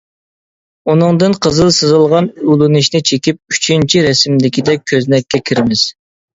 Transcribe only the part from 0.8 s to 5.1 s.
ئۇنىڭدىن قىزىل سىزىلغان ئۇلىنىشنى چېكىپ ئۈچىنچى رەسىمدىكىدەك